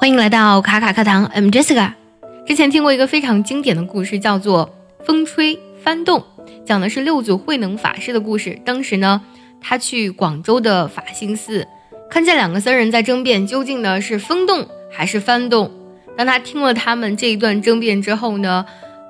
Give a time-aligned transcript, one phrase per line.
[0.00, 1.92] 欢迎来到卡卡课堂，I'm Jessica。
[2.46, 4.70] 之前听过一个非常经典的故事，叫做
[5.04, 6.20] 《风吹翻动》，
[6.64, 8.58] 讲的是六祖慧能法师的故事。
[8.64, 9.20] 当时呢，
[9.60, 11.68] 他去广州的法兴寺，
[12.08, 15.70] 看见两个僧人在争辩，究竟呢是风动还是翻动。
[16.16, 18.64] 当他听了他们这一段争辩之后呢，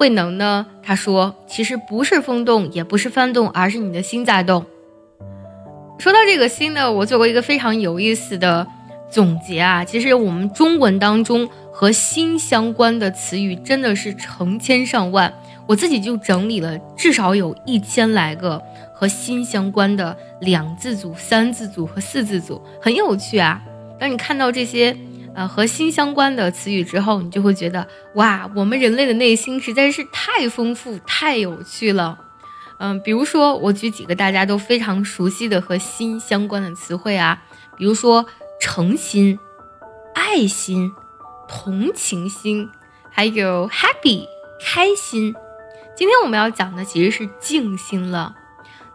[0.00, 4.66] 慧能呢他说，其实不是风动，也不是翻动，而是你的心在动。
[6.00, 8.66] 说到这个心呢，我做过一个非常有意思的。
[9.12, 15.30] 总结啊，其实我们中文当中和心相关的词语真的是成千上万，
[15.66, 18.62] 我自己就整理了至少有一千来个
[18.94, 23.62] 和心相关的两字组、三字组和四字组，很有趣啊。
[24.00, 24.96] 当你看到这些
[25.34, 32.18] 呃和心相关的词语之后，你就会觉得哇，我们人类的内心实在是太丰富、太有趣了。
[32.78, 37.42] 嗯，比如说我举几个大家都非常熟悉的和心相关的词汇啊，
[37.76, 38.24] 比如说。
[38.64, 39.40] 诚心、
[40.14, 40.92] 爱心、
[41.48, 42.68] 同情心，
[43.10, 44.24] 还有 happy
[44.64, 45.34] 开心。
[45.96, 48.36] 今天我们要讲的其实是静心了。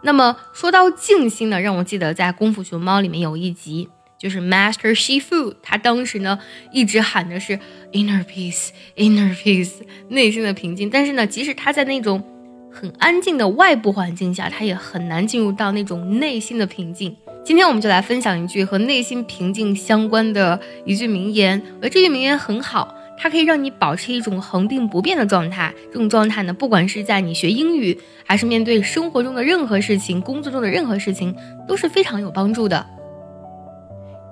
[0.00, 6.38] 那么说到静心呢，让我记得在《功夫熊猫》里面有一集，就是 Master Shifu，他当时呢
[6.72, 7.60] 一直喊的是
[7.92, 10.88] inner peace，inner peace，内心的平静。
[10.88, 12.24] 但是呢，即使他在那种
[12.72, 17.14] 很安静的外部环境下，他也很难进入到那种内心的平静。
[17.43, 21.61] 今天我们就来分享一句和内心平静相关的一句名言。
[21.81, 25.73] 而这句名言很好，它可以让你保持一种恒定不变的状态。
[25.91, 31.35] 这种状态呢，不管是在你学英语，还是面对生活中的任何事情、工作中的任何事情，
[31.67, 32.85] 都是非常有帮助的。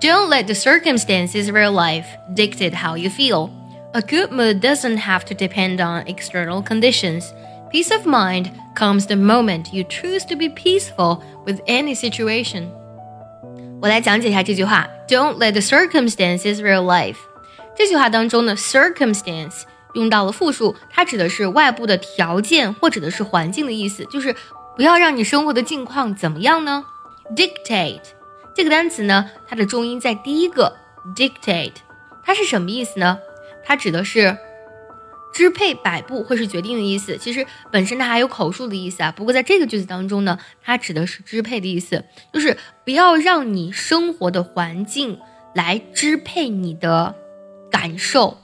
[0.00, 3.50] Don't let the circumstances of your life dictate how you feel.
[3.92, 7.26] A good mood doesn't have to depend on external conditions.
[7.70, 12.70] Peace of mind comes the moment you choose to be peaceful with any situation.
[13.79, 17.17] 我来讲解一下这句话：Don't let the circumstances rule life。
[17.75, 19.61] 这句话当中的，circumstance
[19.93, 24.35] 用到了复数，它指的是外部的条件或指的是环境的意思，就是
[24.75, 26.83] 不要让你生活的境况怎么样呢
[27.35, 28.01] ？Dictate
[28.55, 30.75] 这个单词呢，它的重音在第一个
[31.15, 31.73] ，dictate
[32.23, 33.19] 它是什么意思呢？
[33.63, 34.37] 它指的是。
[35.37, 39.11] 支配、摆布或是决定的意思，其实本身它还有口述的意思啊。
[39.11, 42.03] 不过在这个句子当中呢，它指的是支配的意思，
[42.33, 45.19] 就是不要让你生活的环境
[45.53, 47.13] 来支配你的
[47.69, 48.35] 感受。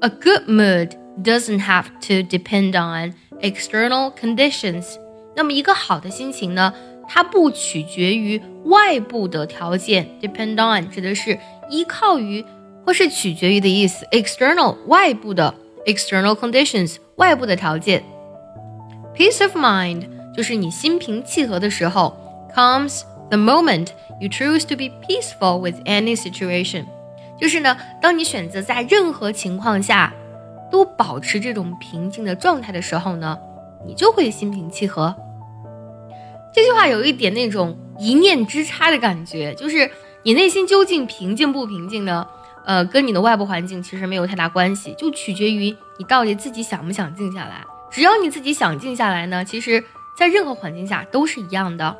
[0.00, 0.90] A good mood
[1.24, 4.96] doesn't have to depend on external conditions。
[5.34, 6.74] 那么一个好的心情呢，
[7.08, 10.06] 它不取决于外部的条件。
[10.20, 11.38] Depend on 指的是
[11.70, 12.44] 依靠于
[12.84, 14.04] 或是取决于的意思。
[14.12, 15.54] External 外部的。
[15.86, 18.02] External conditions 外部的条件
[19.16, 22.16] ，peace of mind 就是你心平气和的时候
[22.54, 23.88] ，comes the moment
[24.20, 26.84] you choose to be peaceful with any situation，
[27.38, 30.12] 就是呢，当你选择在任何情况下
[30.70, 33.38] 都保持这种平静的状态的时候呢，
[33.86, 35.14] 你就会心平气和。
[36.54, 39.90] 这句话有一点那种一念之差的感觉，就是
[40.22, 42.26] 你内心究竟平静不平静呢？
[42.64, 47.64] 呃，跟你的外部环境其实没有太大关系，就取决于你到底自己想不想静下来。
[47.90, 49.84] 只要你自己想静下来呢，其实，
[50.16, 51.96] 在任何环境下都是一样的。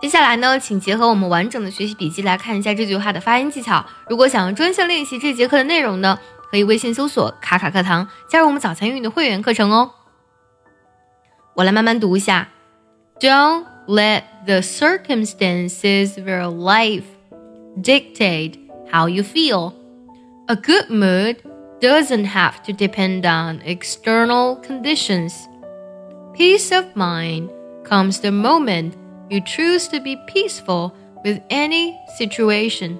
[0.00, 3.84] 接下来呢，请结合我们完整的学习笔记来看一下这句话的发音技巧。
[4.08, 6.18] 如果想要专项练习这节课的内容呢，
[6.50, 9.92] 可以微信搜索“卡卡课堂”，加入我们早餐英语的会员课程哦。
[11.54, 12.48] 我来慢慢读一下
[13.20, 17.04] ：Don't let the circumstances of your life
[17.82, 18.65] dictate.
[18.89, 19.73] how you feel.
[20.47, 21.41] A good mood
[21.79, 25.47] doesn't have to depend on external conditions.
[26.33, 27.49] Peace of mind
[27.83, 28.95] comes the moment
[29.29, 30.93] you choose to be peaceful
[31.23, 32.99] with any situation.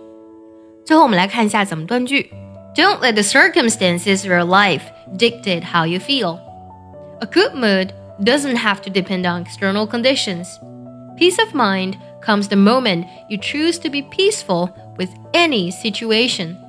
[0.85, 2.31] 最后我们来看一下怎么断句。
[2.75, 4.83] Don't let the circumstances of your life
[5.17, 6.39] dictate how you feel.
[7.19, 7.93] A good mood
[8.23, 10.47] doesn't have to depend on external conditions.
[11.17, 16.65] Peace of mind comes the moment you choose to be peaceful with any situation.